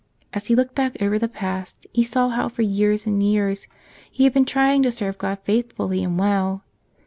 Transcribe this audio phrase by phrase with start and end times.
[0.33, 3.67] As he looked back over the past he saw how for years and years
[4.09, 6.63] he had been trying to serve God faithfully and well.